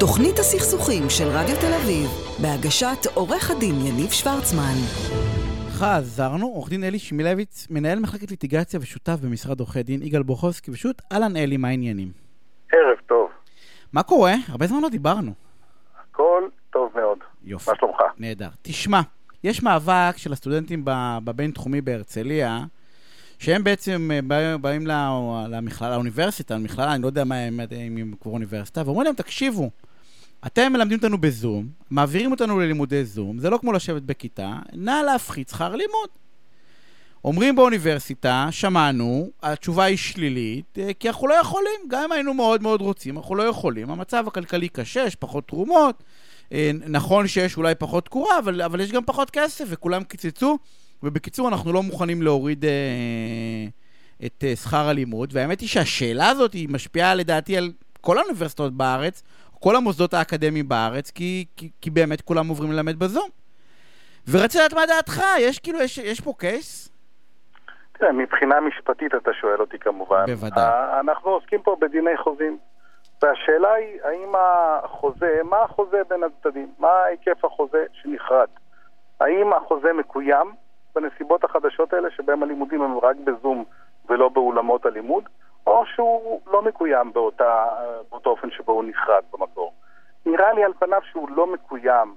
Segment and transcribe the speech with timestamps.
[0.00, 2.08] תוכנית הסכסוכים של רדיו תל אביב,
[2.42, 4.74] בהגשת עורך הדין יניב שוורצמן.
[5.70, 11.02] חזרנו, עורך דין אלי שמילביץ, מנהל מחלקת ליטיגציה ושותף במשרד עורכי דין יגאל בוכובסקי, פשוט
[11.12, 12.12] אהלן אלי, מה העניינים?
[12.72, 13.28] ערב טוב.
[13.92, 14.34] מה קורה?
[14.48, 15.32] הרבה זמן לא דיברנו.
[16.10, 17.18] הכל טוב מאוד.
[17.44, 17.70] יופי.
[17.70, 17.96] מה שלומך?
[18.18, 18.48] נהדר.
[18.62, 19.00] תשמע,
[19.44, 20.82] יש מאבק של הסטודנטים
[21.24, 22.58] בבינתחומי בהרצליה,
[23.38, 24.92] שהם בעצם אה, בא- באים ל-
[25.48, 29.70] למכללה, לאוניברסיטה, למכללה, אני לא יודע מה הם, אם הם כבר אוניברסיטה, ואומרים להם, תקשיבו,
[30.46, 35.48] אתם מלמדים אותנו בזום, מעבירים אותנו ללימודי זום, זה לא כמו לשבת בכיתה, נא להפחית
[35.48, 36.08] שכר לימוד.
[37.24, 42.62] אומרים באוניברסיטה, שמענו, התשובה היא שלילית, אה, כי אנחנו לא יכולים, גם אם היינו מאוד
[42.62, 43.90] מאוד רוצים, אנחנו לא יכולים.
[43.90, 46.02] המצב הכלכלי קשה, יש פחות תרומות,
[46.52, 50.58] אה, נכון שיש אולי פחות תקורה, אבל, אבל יש גם פחות כסף, וכולם קיצצו,
[51.02, 52.70] ובקיצור, אנחנו לא מוכנים להוריד אה,
[54.26, 59.22] את אה, שכר הלימוד, והאמת היא שהשאלה הזאת היא משפיעה לדעתי על כל האוניברסיטאות בארץ,
[59.60, 63.28] כל המוסדות האקדמיים בארץ, כי, כי, כי באמת כולם עוברים ללמד בזום.
[64.30, 66.90] ורציתי לדעת מה דעתך, יש כאילו, יש, יש פה קייס?
[67.92, 70.26] תראה, מבחינה משפטית אתה שואל אותי כמובן.
[70.26, 71.00] בוודאי.
[71.00, 72.58] אנחנו עוסקים פה בדיני חוזים.
[73.22, 76.72] והשאלה היא, האם החוזה, מה החוזה בין הצדדים?
[76.78, 78.48] מה היקף החוזה שנכרת?
[79.20, 80.52] האם החוזה מקוים
[80.94, 83.64] בנסיבות החדשות האלה, שבהם הלימודים הם רק בזום
[84.08, 85.24] ולא באולמות הלימוד,
[85.66, 87.64] או שהוא לא מקוים באותה,
[88.10, 89.72] באותו אופן שבו הוא נכרת במקור?
[90.26, 92.14] נראה לי על פניו שהוא לא מקוים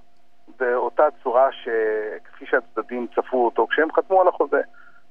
[0.58, 4.60] באותה צורה שכפי שהצדדים צפו אותו כשהם חתמו על החוזה.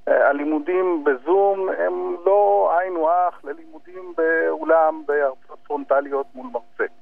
[0.07, 6.93] אה, הלימודים בזום הם לא היינו הך ללימודים באולם בהרצאות פרונטליות מול מרצה.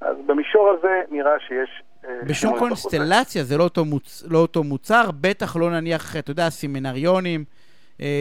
[0.00, 1.82] אז במישור הזה נראה שיש...
[2.04, 2.58] אה, בשום.
[2.58, 4.24] קונסטלציה זה לא אותו, מוצ...
[4.30, 7.44] לא אותו מוצר, בטח לא נניח, אתה יודע, סמינריונים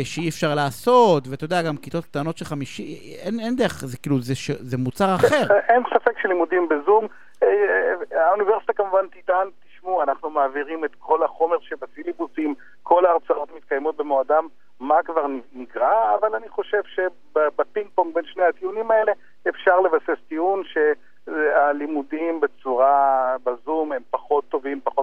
[0.04, 4.22] שאי אפשר לעשות, ואתה יודע, גם כיתות קטנות של חמישי, אין, אין דרך, זה כאילו,
[4.22, 4.52] זה, ש...
[4.52, 5.56] זה מוצר אחר.
[5.70, 7.08] אין ספק שלימודים בזום.
[7.44, 7.48] אה,
[8.14, 14.48] אה, האוניברסיטה כמובן תטען, תשמעו, אנחנו מעבירים את כל החומר שבסילבוסים, כל ההרצאות מתקיימות במועדם,
[14.80, 19.12] מה כבר נגרע, אבל אני חושב שבפינג פונג בין שני הטיעונים האלה
[19.50, 20.64] אפשר לבסס טיעון
[21.28, 24.99] שהלימודים בצורה בזום הם פחות טובים, פחות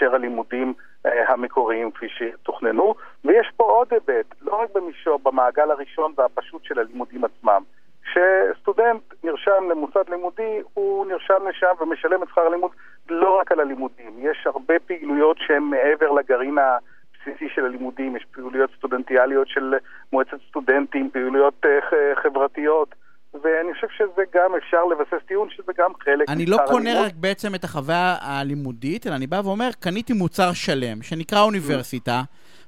[0.00, 0.74] מאשר הלימודים
[1.06, 2.94] אה, המקוריים כפי שתוכננו.
[3.24, 7.62] ויש פה עוד היבט, לא רק במישור, במעגל הראשון והפשוט של הלימודים עצמם.
[8.04, 12.70] כשסטודנט נרשם למוסד לימודי, הוא נרשם לשם ומשלם את שכר הלימוד
[13.08, 14.12] לא רק על הלימודים.
[14.18, 19.74] יש הרבה פעילויות שהן מעבר לגרעין הבסיסי של הלימודים, יש פעילויות סטודנטיאליות של
[20.12, 22.94] מועצת סטודנטים, פעילויות אה, חברתיות,
[23.34, 27.06] ואני חושב שזה גם אפשר לבסס טיעון שזה גם חלק אני לא קונה הלימוד.
[27.06, 32.22] רק בעצם את החוויה הלימודית, אלא אני בא ואומר, קניתי מוצר שלם, שנקרא אוניברסיטה,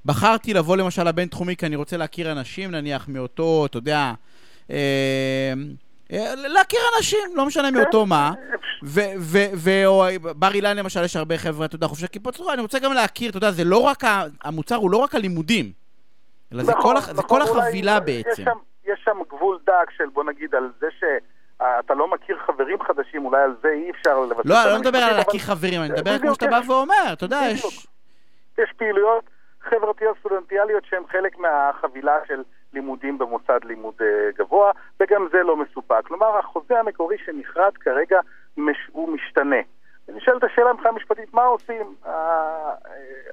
[0.04, 4.12] בחרתי לבוא למשל לבינתחומי כי אני רוצה להכיר אנשים, נניח מאותו, אתה יודע,
[4.70, 5.52] אה,
[6.12, 8.32] אה, להכיר אנשים, לא משנה מאותו מה,
[8.84, 12.54] ו- ו- ו- או בר אילן למשל, יש הרבה חבר'ה, אתה יודע, חופשי כיפות צורה,
[12.54, 14.04] אני רוצה גם להכיר, אתה יודע, זה לא רק,
[14.44, 15.72] המוצר הוא לא רק הלימודים,
[16.52, 18.44] אלא זה נכון, כל, נכון, החבילה בעצם.
[18.84, 23.42] יש שם גבול דק של בוא נגיד על זה שאתה לא מכיר חברים חדשים, אולי
[23.42, 24.46] על זה אי אפשר לבסס.
[24.46, 27.24] לא, אני לא מדבר על להכיר חברים, אני מדבר בדיוק, כמו שאתה בא ואומר, אתה
[27.24, 27.40] יודע.
[27.52, 27.88] יש...
[28.58, 29.24] יש פעילויות
[29.60, 34.06] חברתיות סטודנטיאליות שהן חלק מהחבילה של לימודים במוסד לימוד אה,
[34.38, 36.06] גבוה, וגם זה לא מסופק.
[36.06, 38.20] כלומר, החוזה המקורי שנכרת כרגע.
[38.92, 39.56] הוא משתנה.
[40.08, 41.94] נשאלת השאלה מבחינה משפטית, מה עושים?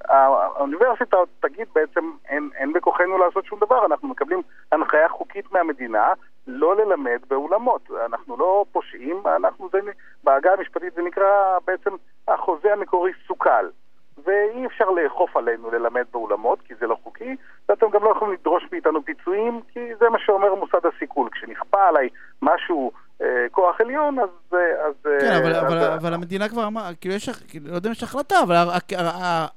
[0.10, 4.42] האוניברסיטה תגיד בעצם, אין, אין בכוחנו לעשות שום דבר, אנחנו מקבלים
[4.72, 6.14] הנחיה חוקית מהמדינה
[6.48, 7.90] לא ללמד באולמות.
[8.06, 9.80] אנחנו לא פושעים, אנחנו, זה,
[10.24, 11.92] בעגה המשפטית זה נקרא בעצם
[12.28, 13.70] החוזה המקורי סוכל.
[14.24, 17.36] ואי אפשר לאכוף עלינו ללמד באולמות, כי זה לא חוקי,
[17.70, 21.30] ואתם גם לא יכולים לדרוש מאיתנו פיצויים, כי זה מה שאומר מוסד הסיכול.
[21.32, 22.10] כשנכפה עליי
[22.42, 22.92] משהו,
[23.22, 24.30] אה, כוח עליון, אז...
[24.54, 27.76] אה, אז כן, אה, אבל, אז, אבל, אבל המדינה כבר אמרה, כאילו יש, כאילו, לא
[27.76, 28.56] יודע אם יש החלטה, אבל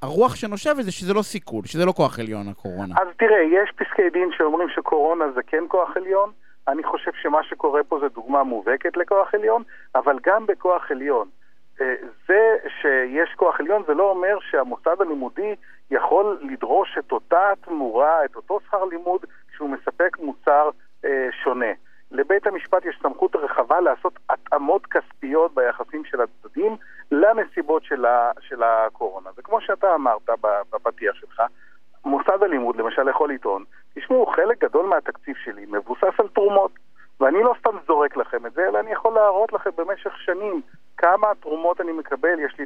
[0.03, 2.95] הרוח שנושבת זה שזה לא סיכול, שזה לא כוח עליון, הקורונה.
[3.01, 6.31] אז תראה, יש פסקי דין שאומרים שקורונה זה כן כוח עליון.
[6.69, 9.63] אני חושב שמה שקורה פה זה דוגמה מובהקת לכוח עליון,
[9.95, 11.29] אבל גם בכוח עליון.
[11.81, 11.95] אה,
[12.29, 15.55] זה שיש כוח עליון זה לא אומר שהמוסד הלימודי
[15.91, 20.71] יכול לדרוש את אותה תמורה, את אותו שכר לימוד, כשהוא מספק מוצר
[21.05, 21.73] אה, שונה.
[22.11, 26.77] לבית המשפט יש סמכות רחבה לעשות התאמות כספיות ביחסים של הצדדים
[27.11, 29.31] לנסיבות של, ה, של הקורונה.
[29.37, 30.29] וכמו שאתה אמרת
[30.73, 31.43] בפתיח שלך,
[32.05, 33.65] מוסד הלימוד למשל יכול לטעון,
[33.95, 36.73] תשמעו, חלק גדול מהתקציב שלי מבוסס על תרומות.
[37.21, 40.61] ואני לא סתם זורק לכם את זה, אלא אני יכול להראות לכם במשך שנים
[40.97, 42.65] כמה תרומות אני מקבל, יש לי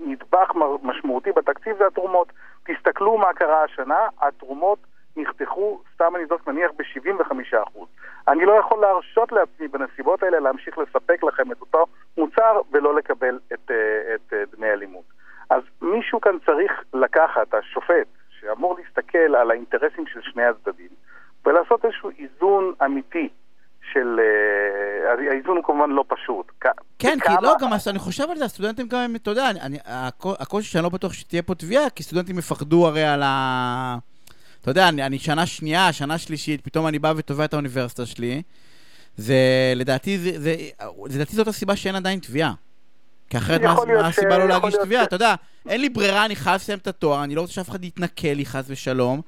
[0.00, 0.50] נדבך
[0.82, 2.32] משמעותי בתקציב זה התרומות.
[2.66, 4.78] תסתכלו מה קרה השנה, התרומות
[5.16, 7.78] נחתכו, סתם אני זוכר, נניח ב-75%.
[8.28, 11.86] אני לא יכול להרשות לעצמי בנסיבות האלה להמשיך לספק לכם את אותו
[12.18, 15.04] מוצר ולא לקבל את, אה, את, את אה, דמי הלימוד.
[15.50, 18.06] אז מישהו כאן צריך לקחת, השופט,
[18.40, 20.88] שאמור להסתכל על האינטרסים של שני הצדדים,
[21.46, 23.28] ולעשות איזשהו איזון אמיתי
[23.92, 24.20] של...
[24.20, 26.52] אה, האיזון הוא כמובן לא פשוט.
[26.98, 29.50] כן, כי לא, גם אני חושב על זה, הסטודנטים גם, אתה יודע,
[30.24, 33.96] הקושי שאני לא בטוח שתהיה פה תביעה, כי סטודנטים יפחדו הרי על ה...
[34.62, 38.42] אתה יודע, אני, אני שנה שנייה, שנה שלישית, פתאום אני בא ותובע את האוניברסיטה שלי.
[39.16, 39.34] זה,
[39.76, 40.54] לדעתי, זה, זה,
[41.14, 42.52] לדעתי זאת הסיבה שאין עדיין תביעה.
[43.30, 45.02] כי אחרת מה, מה הסיבה לא להגיש תביעה?
[45.02, 45.34] אתה יודע,
[45.68, 48.44] אין לי ברירה, אני חייב לסיים את התואר, אני לא רוצה שאף אחד יתנכל לי
[48.44, 49.20] חס ושלום.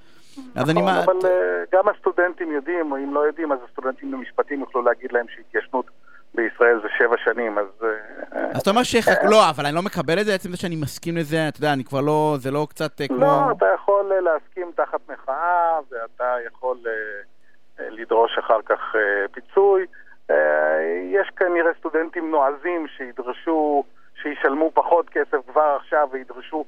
[0.55, 0.81] אז אני...
[0.81, 5.13] נכון, אבל uh, גם הסטודנטים יודעים, או אם לא יודעים, אז הסטודנטים במשפטים יוכלו להגיד
[5.13, 5.91] להם שהתיישנות
[6.35, 7.67] בישראל זה שבע שנים, אז...
[7.83, 8.97] אה, אז אתה אומר ש...
[9.31, 11.85] לא, אבל אני לא מקבל את זה, עצם זה שאני מסכים לזה, אתה יודע, אני
[11.85, 12.37] כבר לא...
[12.39, 13.19] זה לא קצת כמו...
[13.19, 16.77] לא, אתה יכול להסכים תחת מחאה, ואתה יכול
[17.79, 18.81] לדרוש אחר כך
[19.33, 19.87] פיצוי.
[21.11, 23.85] יש כנראה סטודנטים נועזים שידרשו,
[24.23, 26.65] שישלמו פחות כסף כבר עכשיו וידרשו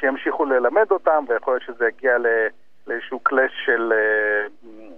[0.00, 2.16] שימשיכו ללמד אותם, ויכול להיות שזה יגיע
[2.86, 3.92] לאיזשהו קלאש של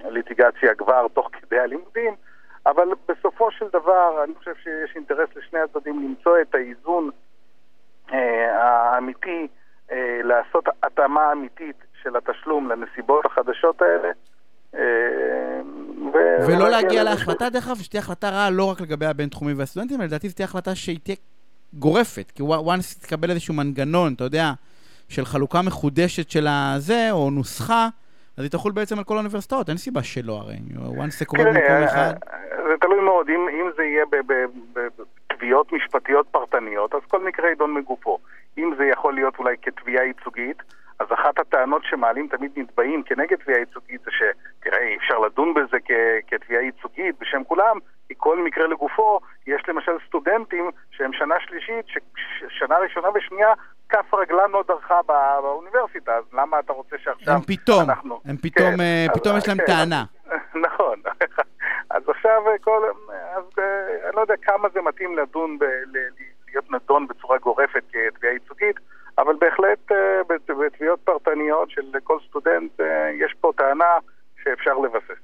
[0.05, 2.15] ליטיגציה כבר תוך כדי הלימודים.
[2.67, 7.11] אבל בסופו של דבר, אני חושב שיש אינטרס לשני הצדדים למצוא את האיזון
[8.13, 9.49] אה, האמיתי,
[9.93, 14.11] אה, לעשות התאמה אמיתית של התשלום לנסיבות החדשות האלה.
[16.17, 20.01] אה, ו- ולא להגיע להחלטה, דרך אגב, שתהיה החלטה רעה לא רק לגבי הבינתחומי והסטודנטים,
[20.01, 21.17] אלא לדעתי זו תהיה החלטה שהיא תהיה
[21.73, 24.53] גורפת, כי once תקבל איזשהו מנגנון, אתה יודע,
[25.09, 27.89] של חלוקה מחודשת של הזה, או נוסחה,
[28.37, 30.57] אז היא תחול בעצם על כל האוניברסיטאות, אין סיבה שלא הרי.
[30.77, 32.15] once זה קורה במקום אחד...
[32.69, 34.05] זה תלוי מאוד, אם, אם זה יהיה
[35.31, 38.19] בתביעות משפטיות פרטניות, אז כל מקרה יידון מגופו.
[38.59, 40.63] אם זה יכול להיות אולי כתביעה ייצוגית,
[40.99, 45.77] אז אחת הטענות שמעלים תמיד נתבעים כנגד תביעה ייצוגית זה שתראה, אי אפשר לדון בזה
[46.27, 47.79] כתביעה ייצוגית בשם כולם,
[48.09, 51.87] כי כל מקרה לגופו, יש למשל סטודנטים שהם שנה שלישית,
[52.49, 53.53] ששנה ראשונה ושנייה
[53.89, 55.01] כף רגלם לא דרכה
[55.43, 58.21] באוניברסיטה, אז למה אתה רוצה שעכשיו הם פתאום, אנחנו...
[58.25, 60.05] הם פתאום, כן, uh, פתאום אז, יש להם כן, טענה.
[60.67, 61.01] נכון.
[61.91, 62.83] אז עכשיו אה, כל...
[63.37, 65.65] אז אה, אני לא יודע כמה זה מתאים לדון, ב,
[66.49, 68.77] להיות נדון בצורה גורפת כתביעה ייצוגית,
[69.19, 69.93] אבל בהחלט
[70.29, 72.81] בתביעות פרטניות של כל סטודנט
[73.21, 73.99] יש פה טענה
[74.45, 75.21] שאפשר לבסס.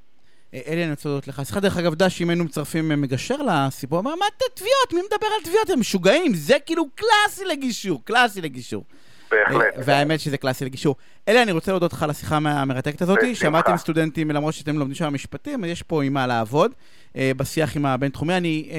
[0.54, 1.42] אלי, אני רוצה להודות לך.
[1.42, 4.92] סליחה, דרך אגב, דש, אם היינו מצרפים מגשר לסיפור, אמר, מה אתה תביעות?
[4.92, 5.70] מי מדבר על תביעות?
[5.70, 8.84] הם משוגעים, זה כאילו קלאסי לגישור, קלאסי לגישור.
[9.30, 9.74] בהחלט.
[9.84, 10.96] והאמת שזה קלאסי לגישור.
[11.28, 13.18] אלי, אני רוצה להודות לך על השיחה המרתקת הזאת.
[13.34, 16.72] שמעתי עם סטודנטים, למרות שאתם לומדים שם משפטים, יש פה עם מה לעבוד.
[17.16, 18.70] בשיח עם הבינתחומי, אני,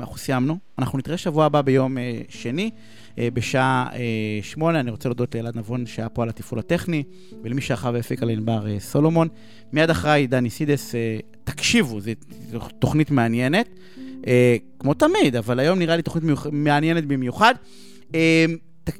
[0.00, 0.58] אנחנו סיימנו.
[0.78, 1.96] אנחנו נתראה שבוע הבא ביום
[2.28, 2.70] שני.
[3.18, 3.88] בשעה
[4.42, 4.80] שמונה.
[4.80, 7.02] אני רוצה להודות לאלעד נבון שהיה פה על התפעול הטכני,
[7.42, 7.60] ולמי
[7.92, 9.28] והפיק על ענבר סולומון.
[9.72, 10.94] מיד אחריי דני סידס,
[11.44, 12.10] תקשיבו, זו
[12.78, 13.68] תוכנית מעניינת,
[14.78, 16.24] כמו תמיד, אבל היום נראה לי תוכנית.
[16.52, 17.54] מעניינת במיוחד.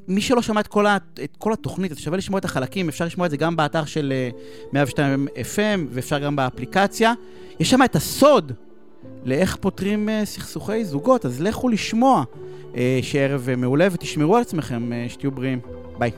[0.07, 3.05] מי שלא שמע את כל, ה, את כל התוכנית, אז שווה לשמוע את החלקים, אפשר
[3.05, 4.13] לשמוע את זה גם באתר של
[4.73, 7.13] 102 FM ואפשר גם באפליקציה.
[7.59, 8.51] יש שם את הסוד
[9.25, 12.23] לאיך פותרים סכסוכי זוגות, אז לכו לשמוע.
[13.01, 15.59] שערב מעולה ותשמרו על עצמכם, שתהיו בריאים.
[15.97, 16.11] ביי.